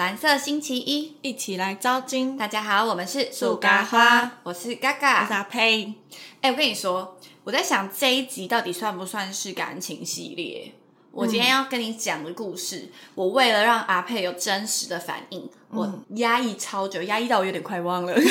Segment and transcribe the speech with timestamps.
[0.00, 2.34] 蓝色星期一，一起来招金。
[2.34, 5.92] 大家好，我们是树咖花，我是嘎嘎，我是阿佩。
[6.40, 10.72] 哎、我跟你说，我在想这一集到底算不算是感情系列？
[11.12, 18.14] 我今天要跟你讲的故事，我为了让阿佩有真实的反应，我压抑超久，压抑到我有点快忘了。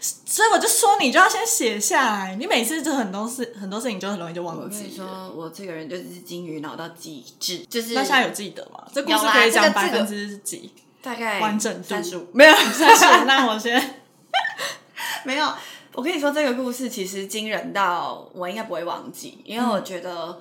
[0.00, 2.36] 所以我就说，你就要先写下来。
[2.36, 5.06] 你每次就很多事，很多事情就很容易就我忘跟你记了。
[5.06, 8.84] 说，我这个人就是金鱼脑到极致，就是那现在有记得吗？
[8.92, 10.72] 这故事可以讲百分之几？
[11.00, 13.24] 大概完整度三十五，没有三十五。
[13.24, 14.00] 那我先，
[15.24, 15.48] 没有，
[15.92, 20.38] 我跟你说，这个故事其实惊人到我应该不会忘记，因为我觉得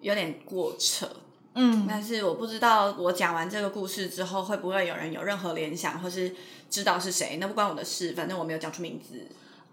[0.00, 1.08] 有点过扯。
[1.54, 6.34] 嗯，但是我不知道我讲完这个故事之后，会不会有人有任何联想，或是
[6.70, 7.38] 知道是谁？
[7.40, 9.26] 那不关我的事，反正我没有讲出名字。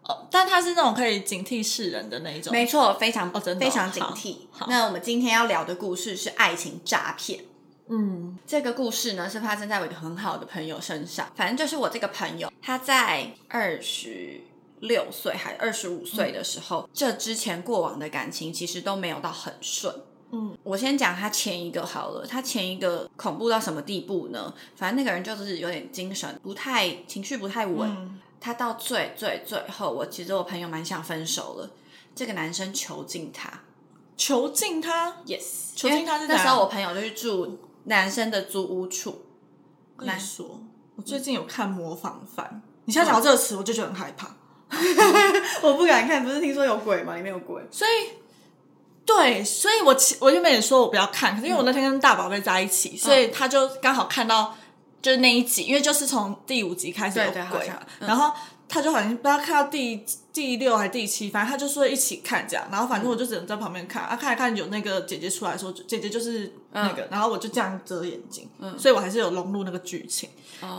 [0.03, 2.51] 哦但他是那种可以警惕世人的那一种。
[2.51, 4.37] 没错，非常、哦真的哦非常警惕。
[4.51, 7.43] 好那我们今天要聊的故事是爱情诈骗。
[7.89, 14.41] 嗯这个故事呢是发生在我一个很好的朋友身上，反正就是我这个朋友，他在二十
[14.79, 19.93] 六岁还二十五岁的时候，这之前过往的感情其实都没有到很顺。
[20.31, 24.53] 嗯，我先讲他前一个好了，他前一个恐怖到什么地步呢？
[24.75, 27.89] 反正那个人就是有点精神不太，情绪不太稳。
[27.89, 31.71] 嗯他到最最最后，我其实我朋友蛮想分手了。
[32.15, 33.51] 这个男生囚禁他
[34.15, 35.11] 囚禁他。
[35.25, 39.23] ，yes，囚禁他那时候我朋友就去住男生的租屋处，
[39.97, 40.61] 我跟你说，
[40.95, 42.61] 我最近有看模仿犯。
[42.85, 44.35] 你现在讲到这个词，我就觉得很害怕。
[45.63, 47.15] 我不敢看，不是听说有鬼吗？
[47.15, 47.63] 里面有鬼。
[47.71, 48.13] 所以，
[49.07, 54.55] 对，所以我其我原本也说我不要看，可是因为我那天跟大宝贝在一起，所以他就刚好看到
[55.01, 58.33] 就是那一集，因为就是从第五集开始有鬼然后
[58.69, 70.29] 他就好像不知道看到第第六还是第七，反正他就说一起看这样，然后反正我就只能在旁边看，啊看一看有那个姐姐出来说，姐姐就是那个，然后我就这样遮眼睛，嗯所以我还是有融入那个剧情。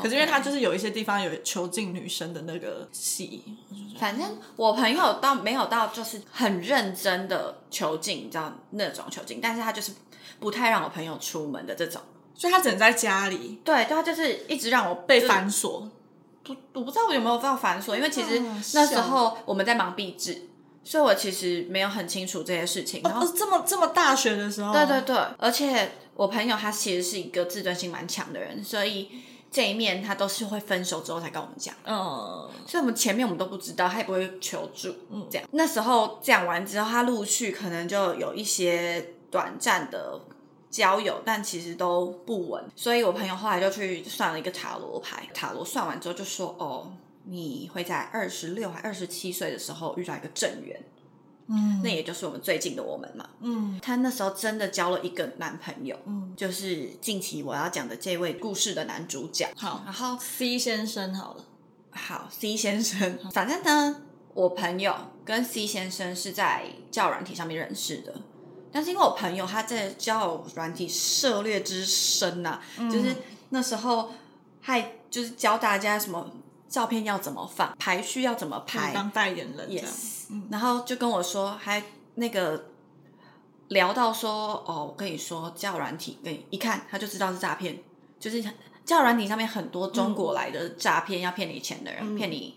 [0.03, 3.43] 可是因为他就是有一些地方有囚禁女生的那个戏，
[3.99, 9.93] 反正我朋友到没有到就是很认真的囚禁，你知道那种囚禁，但是他就是
[10.41, 12.03] 不太让我朋友出门的这种。
[12.35, 15.89] 所以他只能在家里对，他就是一直让我被反锁。
[16.55, 20.49] 不，我不知道我有没有到反锁，因为其实嗯那时候我们在忙壁纸，
[20.83, 23.03] 所以我其实没有很清楚这些事情。
[23.03, 29.09] 然后哦，这么这么大学的时候，对对对，而且我朋友他其实是一个自尊心蛮强的人，所以
[29.51, 31.75] 这一面他都是会分手之后才跟我们讲。
[31.85, 35.49] 嗯，所以我们前面我们都不知道，他也不会求助，嗯，这样。
[35.53, 40.21] 那时候讲完之后，他陆续可能就有一些短暂的
[40.71, 42.65] 交友，但其实都不稳。
[42.77, 46.93] 所以我朋友后来就去算了一个塔罗牌，塔罗算完之后就说：“哦，
[47.25, 50.81] 你会在二十六还二十七岁的时候遇到一个正缘，
[51.47, 51.81] 嗯。
[51.83, 53.79] 那也就是我们最近的我们嘛。”嗯。
[53.83, 59.49] 她那时候真的交了一个男朋友，嗯，就是近期我要讲的这位故事的男主角。
[59.57, 59.83] 好。
[59.85, 61.45] 然后 C 先生好了，
[61.91, 64.03] 好，C 先生，反正呢，
[64.35, 68.15] 我朋友跟 C 先生是在交友软体上面认识的，
[68.73, 73.17] 但是因为我朋友他在交友软体涉猎之深呐、就是
[73.51, 74.13] 那时候
[74.61, 76.31] 还就是教大家什么
[76.69, 79.87] 照片要怎么放，排序要怎么排当代言人这样。
[79.87, 81.83] ，yes，然后就跟我说，还
[82.17, 82.67] 那个
[83.69, 87.79] 聊到说，哦，我跟你说，交友软体跟你一看他就知道是诈骗，
[88.21, 88.43] 就是
[88.85, 92.55] 交友软体上面很多中国来的诈骗，要骗你钱的人，骗你。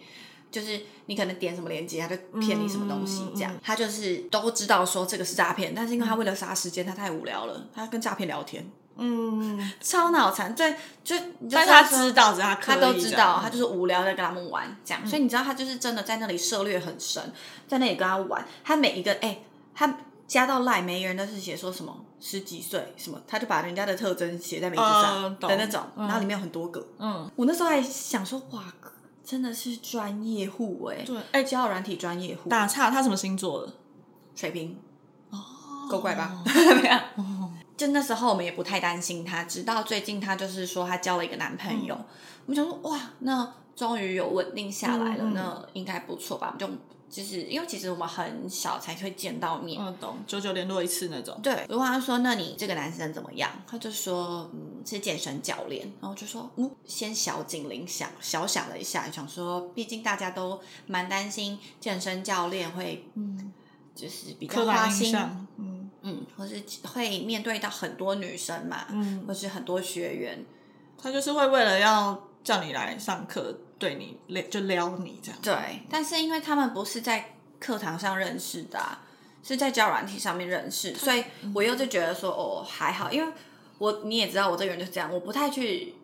[0.51, 10.53] 就是你可能点什么链接，他就骗你什么东西，这样、他就是都知道说这个是诈骗，但是因为他为了杀时间，他太无聊了，他跟诈骗聊天，嗯，超脑残。
[10.53, 17.23] 对，就就但是他知道，是他他都知道，他就是无聊在跟他们玩这样，所以你知道他就是真的在那里涉猎很深，
[17.67, 19.40] 在那里跟他玩，他每一个哎、
[19.73, 19.97] 他
[20.28, 28.63] 加到赖，每一个人都是写说什么十几岁什么，他就把人家的特征写在名字上的那种，然后里面有很多个，嗯，我那时候还想说哇，
[29.31, 33.72] 真的是专业户哎、对，哎，交友软体专业户，打岔，他什么星座的？
[34.35, 34.78] 水瓶，
[35.29, 35.39] 哦，
[35.89, 36.43] 够怪吧？
[36.83, 36.99] 没有。
[37.78, 41.95] 就那时候我们也不太担心他，直到最近他就是说他交了一个男朋友，
[42.45, 46.53] 我们想说哇，那终于有稳定下来了，那应该不错吧？
[46.59, 46.81] 我们就
[47.11, 49.78] 就是因为其实我们很少才会见到面。
[49.79, 51.37] 嗯，懂，久久联络一次那种。
[51.43, 53.52] 对，如果他说那你这个男生怎么样？
[53.67, 63.52] 他就说嗯是健身教练，然后就说嗯，先小警铃响，小想了一下，想说毕竟大家都蛮担心健身教练会嗯，
[63.93, 65.13] 就是比较花心，
[65.58, 70.46] 嗯嗯，或是会面对到很多女生嘛，嗯，或是很多学员，
[70.97, 75.39] 他就是会为了要叫你来上课，对你撩就撩你这样。
[75.41, 79.01] 对，但是因为他们不是在课堂上认识的、啊，
[79.43, 81.23] 是在交友软体上面认识，所以
[81.55, 83.33] 我又就觉得说，哦，还好，因为
[83.79, 85.95] 我你也知道我这个人就是这样，我不太去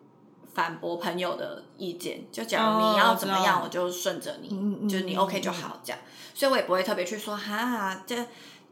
[0.52, 6.00] 反驳朋友的意见，就假如你要怎么样，我就顺着你，就是你 OK 就好这样，
[6.34, 8.26] 所以我也不会特别去说哈这。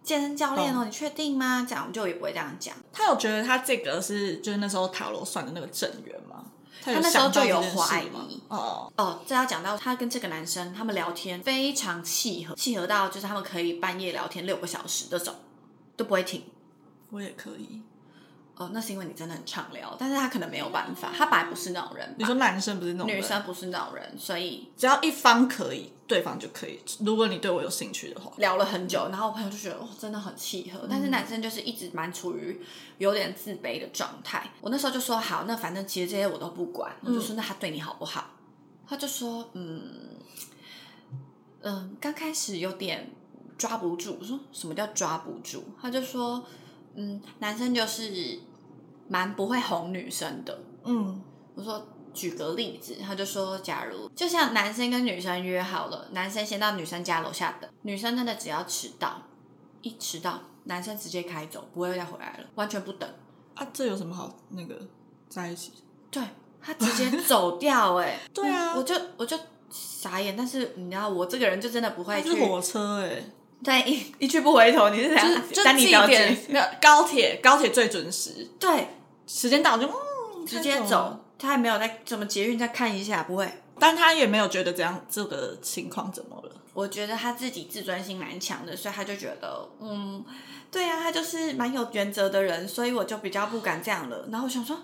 [0.07, 1.67] 健身教练哦，你确定吗？
[1.69, 2.73] 这样就也不会这样讲。
[2.93, 6.45] 他有觉得他这个是就是那时候塔罗算的那个正缘吗？
[6.83, 8.09] 他那时候就有怀疑。
[8.49, 15.35] 哦哦，这要讲到他跟这个男生他们聊天非常契合，契合到就是他们可以半夜聊天六个小时这种
[15.97, 16.45] 都不会停。
[17.11, 17.83] 我也可以。
[18.57, 22.15] 哦，那是因为你真的很畅聊，但是他可能没有办法，他本来不是那种人。
[22.19, 26.81] 你说男生不是那种，女生不是那种人，所以只要一方可以，对方就可以。
[27.01, 30.87] 如果你对我有兴趣的话，聊了很久，然后我朋友就觉得哇，真的很契合。
[30.89, 32.59] 但是男生就是一直蛮处于
[32.97, 34.51] 有点自卑的状态。
[34.63, 38.31] 我那时候就说好，那反正其实这些我都不管，我就说那他对你好不好？
[38.89, 39.83] 他就说嗯
[41.61, 43.11] 嗯，刚开始有点
[43.59, 44.17] 抓不住。
[44.19, 45.63] 我说什么叫抓不住？
[45.79, 46.43] 他就说。
[46.99, 48.39] 嗯，男生就是
[49.09, 50.59] 蛮不会哄女生的。
[50.85, 51.23] 嗯，
[51.55, 59.23] 我说举个例子，他就说，假如就像男生跟女生约好了，男生先到女生家楼下等，女生真的只要迟到，
[59.83, 63.09] 一迟到，男生直接开走，不会再回来了，完全不等。
[63.55, 64.79] 啊，这有什么好那个
[65.29, 65.73] 在一起？
[66.11, 66.23] 对
[66.61, 69.39] 他直接走掉，哎，对啊，我就我就
[69.71, 70.37] 傻眼。
[70.37, 73.25] 但是你知道，我这个人就真的不会去火车，哎。
[73.65, 76.37] 对，一一去不回头，你是想单你表姐？
[76.49, 78.47] 没有高铁，高铁最准时。
[78.61, 78.89] 对，
[79.27, 83.51] 时间到就嗯直接走，他也没有在怎么捷运再看一下，不会。
[83.79, 86.53] 但他也没有觉得这样这个情况怎么了。
[86.75, 90.23] 我觉得他自己自尊心蛮强的，所以他就觉得嗯，
[90.71, 94.29] 对啊，他就是蛮有原则的人，所以我就比较不敢这样了。
[94.31, 94.79] 然后我想说，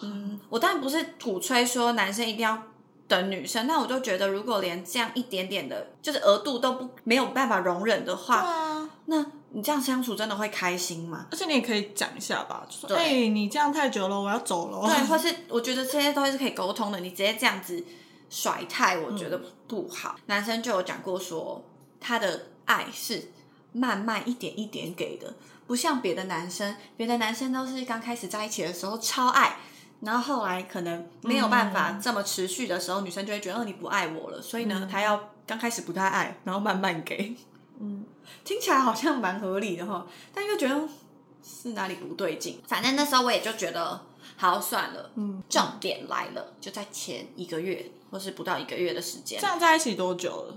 [0.00, 2.62] 嗯，我当然不是鼓吹说男生一定要。
[3.08, 11.26] 的女生，那我就觉得，如果连这样一点点的，就是额度都不没有办法容忍的话，那你这样相处真的会开心吗？
[11.30, 17.84] 而且你也可以讲一下吧，就说：“哎，你这样太久了，我要走了。”对， 或是我觉得这些东西是可以沟通的，你直接这样子
[18.30, 20.16] 甩态，我觉得不好。
[20.26, 21.62] 男生就有讲过说，
[22.00, 23.30] 他的爱是
[23.72, 25.34] 慢慢一点一点给的，
[25.66, 29.58] 不像别的男生，别的男生都是刚开始在一起的时候超爱。
[30.00, 37.34] 然后后来可能没有办法这么持续的时候，女生就会觉得哦你不爱我了，所以呢，她要刚开始不太爱，然后慢慢给。
[37.80, 38.04] 嗯，
[38.44, 40.88] 听起来好像蛮合理的哈，但又觉得
[41.42, 42.60] 是哪里不对劲。
[42.66, 44.00] 反正那时候我也就觉得
[44.36, 45.10] 好算了。
[45.16, 49.40] 嗯，重点来了，就在前一个月或是不到一个月的时间。
[49.40, 50.56] 这样在一起多久了？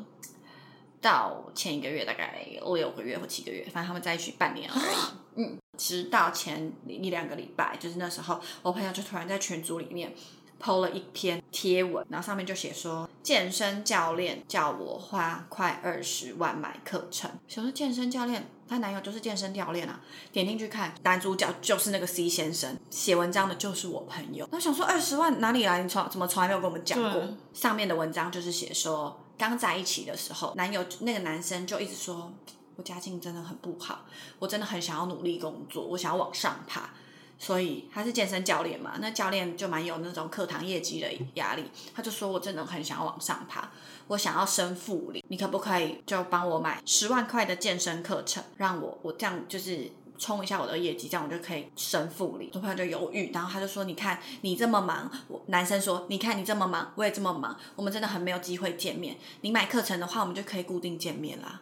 [1.02, 4.96] 到前一个月大概六个月或七个月，反正他们在一起半年而已。
[5.44, 5.58] 嗯。
[5.78, 10.12] 直到前一两个礼拜，就是那时候，我朋友就突然在群组里面
[10.58, 17.30] 抛了一篇贴文，然后上面就写说，健身教练叫我花快二十万买课程。
[17.48, 20.02] 想说健身教练，她男友就是健身教练啊。
[20.32, 24.50] 点进去看，男主角就是那个 C 先生，写文章的就是我朋友。
[24.52, 25.84] 我想说二十万哪里来？
[25.84, 27.24] 你从怎么从来没有跟我们讲过？
[27.54, 32.34] 上面的文章就是写说，刚在一起的时候，男友那个男生就一直说。
[32.78, 34.06] 我家境真的很不好，
[34.38, 36.92] 我真的很想要努力工作，我想要往上爬，
[37.40, 41.64] 所以他是健身教练嘛，那教练就蛮有那种课堂业绩的压力，
[41.96, 43.72] 他就说我真的很想要往上爬，
[44.10, 52.50] 我想要升副理，你可不可以就帮我买十万块的健身课程，让我我这样就是冲一下我的业绩，这样我就可以升副理。
[52.54, 61.62] 我朋友就犹豫，然后他就说，你看你这么忙，我男生说，你看你这么忙，我也这么忙，我们真的很没有机会见面，你买课程的话，我们就可以固定见面啦。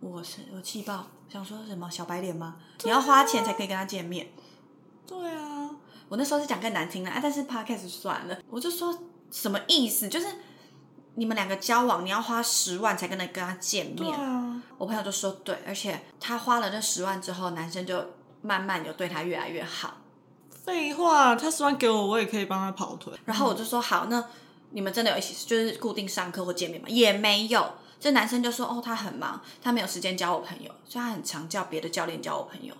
[0.00, 2.56] 我是我气爆，想说什么小白脸吗？
[2.82, 4.28] 你要花钱才可以跟他见面。
[5.06, 5.70] 对啊，
[6.08, 8.98] 我那时候是讲更难听的啊，但是 podcast 算了，我就说
[9.30, 10.08] 什么意思？
[10.08, 10.26] 就是
[11.14, 14.18] 你们两个交往，你要花十万才跟他跟他见面。
[14.82, 18.04] 我朋友就说对，而且他花了这十万之后，男生就
[18.40, 19.94] 慢慢有对他越来越好。
[20.50, 23.12] 废话，他十万给我，我也可以帮他跑腿。
[23.24, 24.24] 然后我就说好，那
[24.70, 26.88] 你们真的有一起就是固定上课或见面吗？
[26.88, 27.74] 也没有。
[28.00, 32.74] 这男生就说：“哦，他很忙，他没有时间教我朋友，所以他很常叫别的教练教我朋友。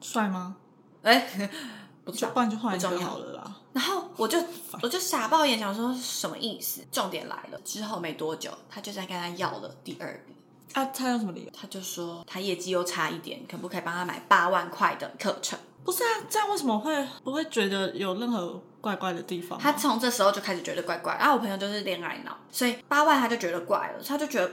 [0.00, 0.56] 帅吗？
[1.02, 1.48] 哎，
[2.04, 3.54] 不错，不然就换一个好了啦。
[3.72, 4.36] 然后我就
[4.82, 6.80] 我就傻爆眼，想说什么意思？
[6.90, 10.34] 重点来了，之后没多久，他就在跟他要了第二笔。
[10.76, 11.50] 啊，他用什么理由？
[11.52, 15.58] 他就说他业绩又差一点，可不可以帮他买八万块的课程？
[15.84, 21.16] 不是啊，这样为什么会不会觉得有任何？”怪怪的地方，他从这时候就开始觉得怪怪。
[21.18, 24.48] 然后我朋友就是恋爱脑，所以八万他就觉得怪了，他就觉得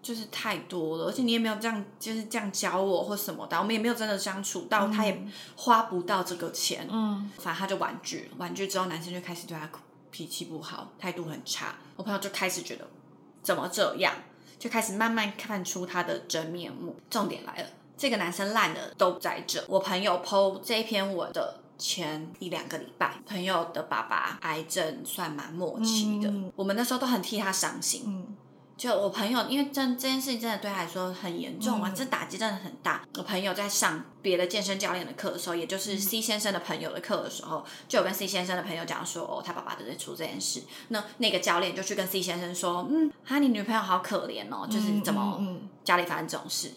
[0.00, 6.86] 就是太多了，而且你也没有这样就是这样教我或什么的，我们也没有真的相处到，他也花不到这个钱。
[6.88, 9.68] 嗯，反正他就婉拒，婉拒之后，男生就开始对他
[10.12, 11.74] 脾气不好，态度很差。
[11.96, 12.86] 我朋友就开始觉得
[13.42, 14.14] 怎么这样，
[14.62, 16.94] 就开始慢慢看出他的真面目。
[17.10, 17.66] 重点来了，
[17.96, 19.64] 这个男生烂的都在这。
[19.66, 21.58] 我朋友 PO 这篇文的。
[21.78, 28.04] 前一两个礼拜，朋友的爸爸癌症算蛮末期的，我们那时候都很替他伤心。
[28.06, 28.36] 嗯
[28.82, 33.06] 就我朋友，因为这这件事情真的对他来说很严重嘛，这打击真的很大。
[33.16, 40.64] 我朋友在上别的健身教练的课的时候，也就是 C 先生的朋友的课的时候，就有跟 C 先生的朋友讲说，哦，他爸爸正在出这件事。
[40.88, 46.72] 那那个教练就去跟 C 先生说，嗯，哈，你女朋友好可怜哦，就是怎么嗯家里发生这种事。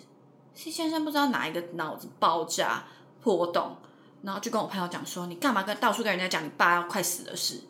[0.53, 2.83] C 先生不知道哪一个脑子爆炸
[3.23, 3.77] 破洞，
[4.21, 7.61] 然后就跟我朋友讲说，你干嘛跟到处跟人家讲你爸要快死的事？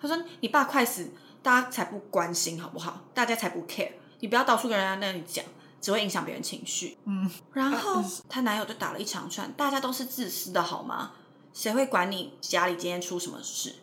[0.00, 1.10] 他说你爸快死。
[1.42, 3.00] 大家才不关心好不好？
[3.12, 3.92] 大家才不 care。
[4.20, 5.44] 你不要到处跟人家那里讲，
[5.80, 6.96] 只会影响别人情绪。
[7.04, 11.12] 嗯，然后她男友就打了一长串，大家都是自私的好吗？
[11.52, 13.74] 谁会管你家里今天出什么事？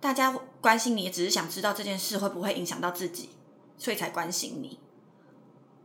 [0.00, 3.30] 大家关心你，也只是想知道这件事会不会影响到自己，
[3.78, 4.78] 所以才关心你。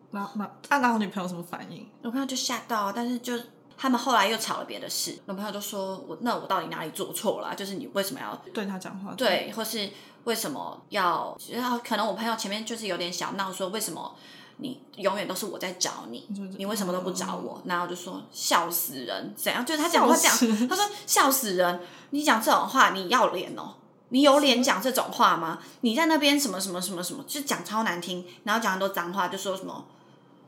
[0.09, 1.87] 那那那，那我女朋友什么反应？
[2.01, 3.39] 我朋友就吓到，但是就
[3.77, 5.17] 他们后来又吵了别的事。
[5.25, 7.55] 我朋友就说：“我那我到底哪里做错了？
[7.55, 9.13] 就是你为什么要对他讲话？
[9.13, 9.89] 对，或是
[10.23, 11.37] 为什么要？
[11.51, 14.15] 然后可能我朋友前面就是有点小闹，说为什么
[14.57, 17.61] 你永远都是我在找你，你为什么都不找我？
[17.65, 19.65] 然后就说笑死人，怎样？
[19.65, 23.75] 就是他讲话这样，他说笑死人，你讲这种话你要脸哦。”
[24.13, 25.57] 你有脸讲这种话吗？
[25.79, 29.85] 你在那边什么什么什么什么，就讲超难听，然后讲很多脏话，就说什么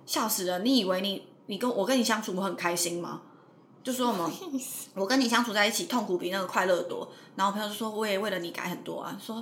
[0.06, 0.66] 笑死人！
[0.66, 3.22] 你以为你你跟我跟你相处我很开心吗？
[3.82, 4.30] 就说什么
[4.96, 7.10] 我跟你相处在一起痛苦比那个快乐多。
[7.38, 9.42] 然后我朋友就说我也为了你改很多啊，说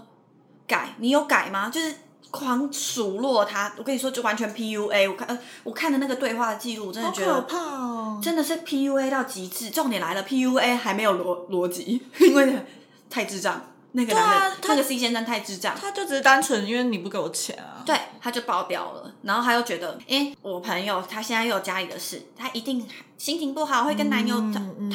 [0.72, 1.70] 改你有改吗？
[1.70, 1.94] 就是
[2.32, 3.74] 狂数落他。
[3.78, 5.12] 我跟你说就完全 PUA。
[5.12, 9.70] 我看呃我看的那个对话记录，真的觉得可怕哦，真的是 PUA 到极致。
[9.70, 12.66] 重点来了，PUA 还没有逻逻辑， 因为
[13.10, 13.62] 太智障。
[13.94, 19.14] 那个男的，那个 C 先生太智障，他就只是单纯因为你不给我钱啊，对，他就爆掉了。
[19.24, 22.88] 然后他又觉得，哎，我朋友他现在又有家里的事，他一定
[23.18, 24.38] 心情不好，会跟男友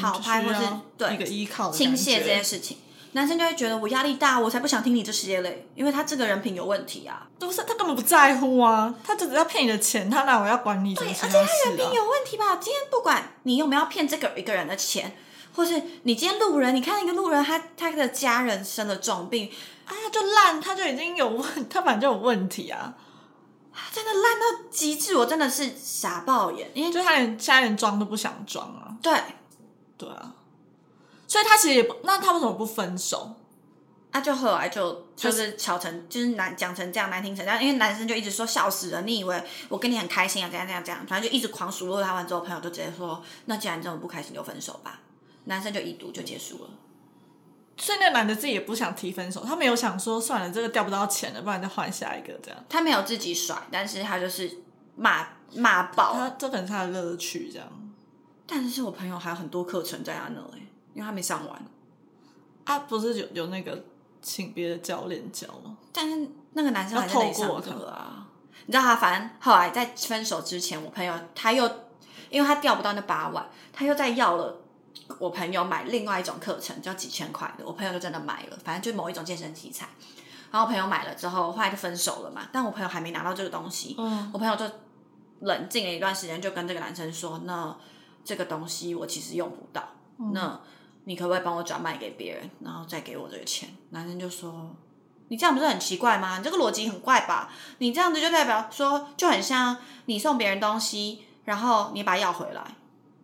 [0.01, 0.61] 讨拍，或是
[0.97, 2.79] 对一个依靠倾泻这件事情。
[3.17, 7.27] 男生就会觉得我压力大，我才不想听你这些嘞，因为他这个人品有问题啊。
[7.39, 12.57] 不是他根本不在乎啊，他就是要骗你的钱，他哪我要管你什么对，而且他人品有问题吧？
[12.57, 15.17] 今天不管你有没有骗这个一个人的钱。
[15.55, 19.51] 或是你今天路人，你看一个路人，他他的家人生了重病，
[19.87, 22.95] 啊，就烂，他就已经有问， 他反正就有问题啊，
[23.91, 29.19] 真的烂到极致，我真的是傻爆眼，因为就他连现在连装都不想装啊，对，
[29.97, 30.31] 对啊，
[31.37, 33.35] 所以他其实也不，那他为什么不分手？
[34.11, 40.49] 他，就后来就就是吵成，就是难讲成这样难听成这样，因为男生就一直说笑死了，你以为我跟你很开心啊？
[40.49, 42.15] 怎样怎样怎样，反正就一直狂数落他。
[42.15, 45.01] 完之后，朋友就直接说，那既然这么不开心，就分手吧。
[45.45, 46.71] 男生就一读就结束了，
[47.77, 52.65] 所以那男的自己也不想提分手，他没有想说算了，这个钓不到钱了，不然再换下一个这样。
[52.71, 54.51] 他没有自己甩，但是他就是
[54.97, 57.69] 骂骂爆，他这可能是他的乐趣这样。
[58.47, 60.66] 但是我朋友还有很多课程在他那里，
[60.97, 61.63] 因为他没上完。
[62.65, 63.85] 啊，不是有有那个
[64.21, 65.77] 请别的教练教吗？
[65.93, 68.27] 但是那个男生还在那里上课啊。
[68.65, 71.71] 你知道他，反正后来在分手之前，我朋友他又
[72.31, 74.63] 因为他调不到那八万，他又再要了。
[75.19, 79.87] 我朋友买另外一种课程，叫几千块的，我朋友就真的买了，反正就某一种健身器材。
[80.51, 82.49] 然后我朋友买了之后，后来就分手了嘛。
[82.51, 84.65] 但我朋友还没拿到这个东西，嗯，我朋友就
[85.41, 87.77] 冷静了一段时间，就跟这个男生说：“那
[88.25, 89.87] 这个东西我其实用不到，
[90.33, 90.59] 那
[91.09, 94.75] 你可不可以帮我转卖给别人，然后再给我这个钱？”男生就说
[95.29, 96.39] ：“你这样不是很奇怪吗？
[96.39, 97.51] 你这个逻辑很怪吧？
[97.79, 102.63] 你这样子就代表说，就很像你送别人东西，然后你把它要回来。”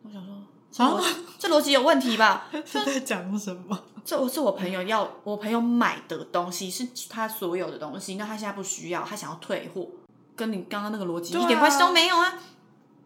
[0.02, 0.32] 我想说。
[0.74, 1.04] 啊，
[1.38, 2.46] 这逻辑有问题吧？
[2.64, 3.78] 是在讲什么？
[4.04, 9.86] 这我是我朋友要我朋友买的东西，是他所有的东西，那他现在不需要，他想要退货，
[10.34, 12.38] 跟你刚刚那个逻辑一点关系都没有啊。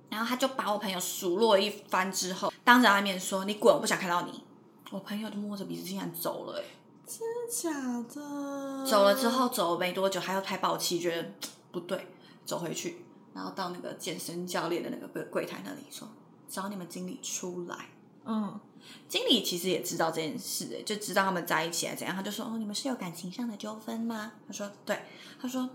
[0.09, 4.43] 然后他就把我朋友数落一番之后，当着他面说：“你滚，我不想看到你。”
[4.91, 6.65] 我朋友就摸着鼻子竟然走了、欸，
[7.07, 8.87] 真假的？
[8.87, 11.29] 走了之后，走了没多久，他又太暴气，觉得
[11.71, 12.07] 不对，
[12.45, 16.09] 走回去，然后到那个健身教练的那个柜柜台那里说。
[16.49, 17.89] 找你们经理出来，
[18.25, 18.61] 嗯，
[19.09, 25.03] 经理其实也知道这件事，哎，就知道他们在一起啊怎样，他就说：“哦，你们是有感情上的纠纷吗？”他说：“对。”
[25.43, 25.69] 他说：“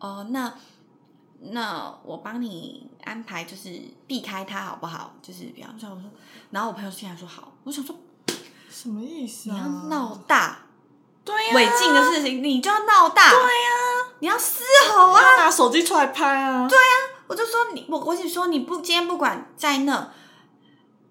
[0.00, 0.54] 哦，那
[1.38, 5.14] 那我帮你安排，就是避开他好不好？
[5.20, 6.10] 就是比方说，我说，
[6.50, 7.94] 然后我朋友进来说好，我想说
[8.76, 9.82] 什么意思啊你要啊？
[9.88, 10.58] 闹大，
[11.24, 15.20] 对呀、违禁的事情你就要闹大，对呀、你要嘶吼啊！
[15.38, 16.68] 拿手机出来拍啊！
[16.68, 16.76] 对，
[17.26, 20.12] 我就说你，我我只说你不，今天不管在那，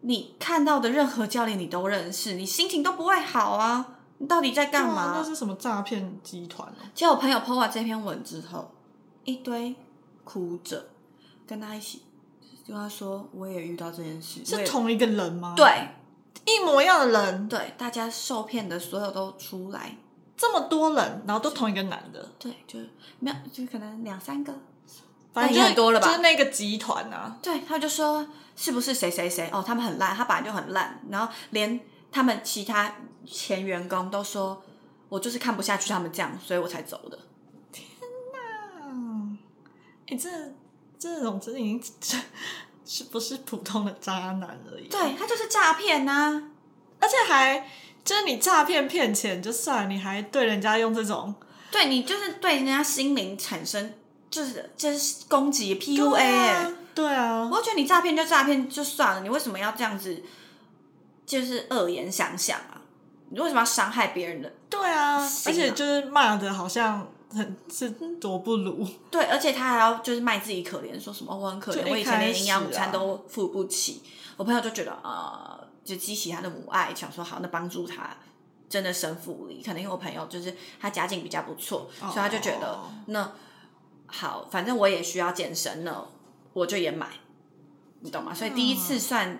[0.02, 3.84] 你看到的任何教练你都认识，你心情都不会好啊！
[4.20, 5.14] 你到底在干嘛？
[5.18, 6.86] 那是什么诈骗集团哦？
[6.94, 8.72] 结果我朋友 po 完这篇文之后，
[9.24, 9.76] 一堆
[10.24, 10.90] 哭着
[11.48, 12.04] 跟他一起
[12.68, 15.56] 跟他说，我也遇到这件事，是同一个人吗？
[15.58, 15.90] 对，
[16.46, 19.98] 一模一样的人，对，大家受骗的所有都出来，
[20.38, 24.54] 这么多人，然后都同一个男的，对，就是没有，就可能两三个，
[25.34, 26.06] 反正那也很多了吧？
[26.08, 31.80] 就是那个集团啊，对，他就说是不是谁谁谁哦，他们很烂，他本来就很烂，然后连
[32.12, 32.94] 他们其他
[33.25, 34.62] 前员工都说，
[35.10, 37.18] 我就是看不下去他们这样，所以我才走的。
[37.72, 37.88] 天
[38.32, 39.38] 哪，
[40.08, 40.30] 哎、这
[41.00, 42.18] 这种真的已经这
[42.86, 46.44] 是不是普通的渣男而已？，对他就是诈骗呐，
[47.00, 47.68] 而且还
[48.04, 51.34] 就是你诈骗骗钱就算了，你还对人家用这种
[51.72, 53.94] 对你就是对人家心灵产生
[54.30, 60.24] 就是就是攻击 PUA，、对欸啊，对啊，我觉得你诈骗就诈骗就算了，你为什么要这样子，
[61.25, 62.82] 就是恶言相向啊？
[63.30, 64.54] 你为什么要伤害别人的？
[64.70, 67.89] 对啊而且就是骂的好像很是
[68.20, 74.01] 多不如，对，而且他还要就是卖自己可怜，说什么我很可怜，我以前连营养午餐都付不起。
[74.38, 78.10] 我朋友就觉得啊、呃就激起他的母爱，想说好，那帮助他
[78.68, 79.62] 真的生父力。
[79.63, 83.32] 可能因为我朋友就是他家境比较不错，所以他就觉得哦那
[84.08, 86.08] 好，反正我也需要健身呢，
[86.54, 87.08] 我就也买，
[88.00, 88.34] 你懂吗？
[88.34, 89.39] 所以第一次算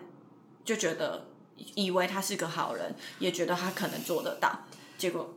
[0.64, 1.26] 就觉得
[1.74, 4.60] 以为他是个好人，也觉得他可能做得到，
[5.00, 5.34] 结果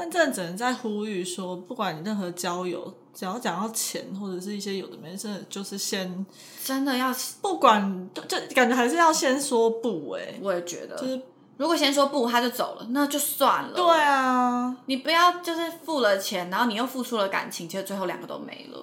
[0.00, 6.24] 但真的只能在呼吁说，不管你任何交友，只要讲到钱或者是一些有的没的，真的就是先
[6.64, 11.20] 真的要，不管，就就感觉还是要先说不哎、我也觉得，就是
[11.58, 13.74] 如果先说不，他就走了，那就算了。
[13.74, 18.82] 对啊，你不要就是付了钱，然后你又付出了感情，结果最后两个都没了。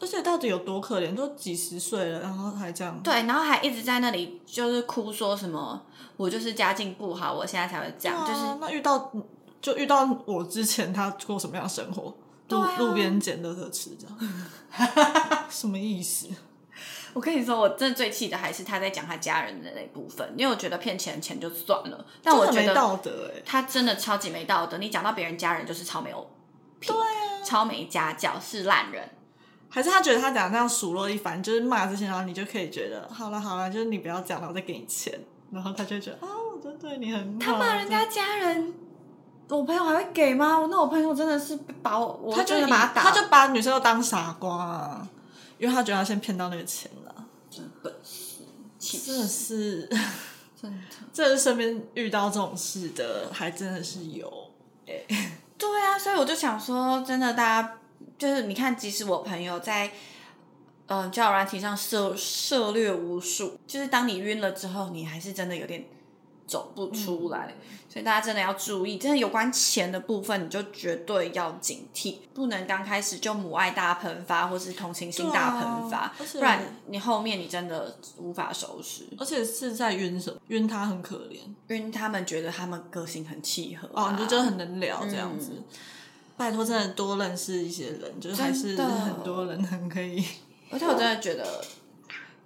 [0.00, 1.16] 而且到底有多可怜？
[1.16, 5.82] 都几十岁了，然后还这样，对，然后还一直在那里就是哭说什么
[6.18, 9.10] 我就是家境不好，我现在才会这样，啊就是那遇到
[9.60, 12.14] 就遇到我之前，他过什么样的生活？
[12.48, 16.28] 路、路边捡垃圾吃这样， 什么意思？
[17.12, 24.78] 我跟你说，我真的最气的还是他在讲他家人的那部分，因为我觉得骗钱钱就算了，但我觉得道德哎、他真的超级没道德。
[24.78, 26.30] 你讲到别人家人就是超没有
[26.78, 29.10] 品，对啊，超没家教，是烂人。
[29.68, 35.18] 还是他觉得他讲这样数落一番，就是骂这些，然后你就可以觉得好了好了，就是你不要讲了，我再给你钱，
[35.50, 37.52] 然后他就会觉得啊，我真的对你很好。
[37.52, 38.72] 他骂人家家人，
[39.48, 40.66] 我朋友还会给吗？
[40.70, 45.08] 那我朋友真的是把我，我他就以真的把他打，他就把女生都当傻瓜、啊，
[45.58, 47.14] 因为他觉得他先骗到那个钱了，
[47.50, 48.42] 真本事，
[48.78, 49.88] 真的，是，
[50.60, 50.78] 真的。
[51.12, 54.50] 真的是身边遇到这种事的，还真的是有。
[54.86, 54.94] 哎
[55.56, 57.78] 对啊，所以我就想说，真的，大家
[58.18, 59.86] 就是你看，即使我朋友在
[60.88, 65.82] 嗯、呃交友软体上涉涉略无数，就是当你晕了之后，你还是真的有点
[66.46, 67.54] 走不出来。
[67.88, 79.04] 所以大家真的要注意，真的有关钱的部分，你就绝对要警惕，不能刚开始就母爱大喷发，或是同情心大喷发，啊不然你后面你真的无法收拾。
[79.18, 80.38] 而且是在晕什么？
[80.48, 85.52] 晕他很可怜晕他们觉得他们个性很契合、哦，啊，你就觉得很能聊这样子。
[86.36, 90.22] 拜托，真的多认识一些人，就是还是很多人很可以。
[90.70, 91.64] 而且我真的觉得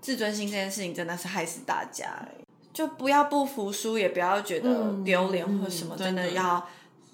[0.00, 6.66] 自尊心这件事情真的是害死大家、欸，就不要不服输，也不要觉得嗯丢脸或什么，嗯真的真的要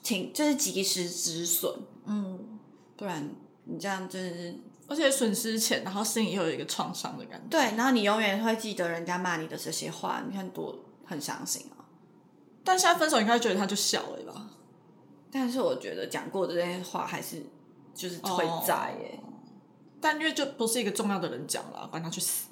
[0.03, 1.73] 挺，就是及时止损，
[2.05, 2.59] 嗯，
[2.97, 3.29] 不然
[3.65, 4.55] 你这样真的是
[4.89, 7.47] 而且损失钱，然后心里又有一个创伤的感觉。
[7.51, 11.83] 对，然后你永远会记得人家骂你的这些话，你看多很伤心啊。
[12.63, 14.51] 但现在分手，应该觉得他就小了吧？
[15.31, 17.43] 但是我觉得讲过的这些话还是
[17.95, 19.19] 就是会在耶、
[20.01, 22.47] 但因为就不是一个重要的人讲了，管他去死。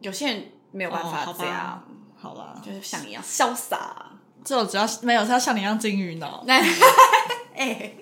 [0.00, 0.44] 有些人
[0.76, 1.82] 没有办法这样，
[2.20, 4.06] 好啦，就是像你一样潇洒。
[4.44, 6.44] 这种只要没有是要像你一样金鱼脑。
[6.46, 6.62] 那
[7.56, 7.92] 哎、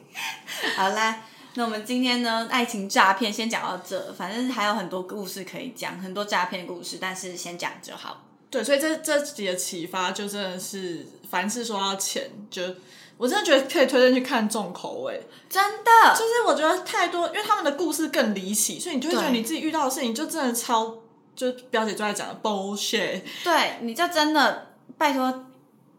[0.77, 1.23] 好啦，
[1.55, 8.25] 那我们今天呢，爱情诈骗先讲到这，反正还有很多故事可以讲，很多诈骗故事，但是先讲就好。
[8.51, 12.63] 对，所以这这集的启发就真的是，凡是说要钱，就
[13.17, 15.27] 我真的觉得可以推荐去看重口味。
[15.49, 20.95] 真的，就是我觉得太多，因为他们的故事更离奇，所以你就会觉得你自己遇到的事情就真的超，
[21.35, 23.23] 就表姐就在讲的 bullshit。
[23.43, 25.47] 对，你就真的拜托。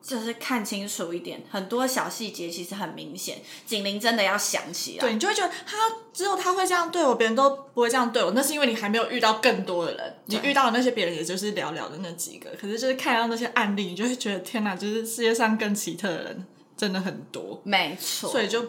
[0.06, 5.00] 就是看清楚一点，很多小细节其实很明显，警铃真的要响起来。
[5.00, 5.78] 对，你就会觉得他
[6.14, 16.46] 只有他会这样对我，别人都不会这样对我，那是因为你还没有遇到更多的人，你遇到的那些别人也就是寥寥的那几个，可是就是看到那些案例，你就会觉得天哪，就是世界上更奇特的人
[16.78, 18.64] 真的很多，没错，所以就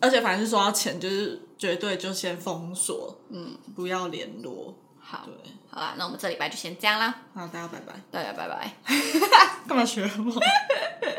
[0.00, 4.74] 而且凡是说到钱，就是绝对就先封锁，嗯，不要联络。
[5.10, 7.94] 好，对，好啦，那我们这礼拜就先这样啦，好，大家拜拜。
[8.12, 8.72] 大家拜拜。
[9.66, 10.40] 干嘛学我？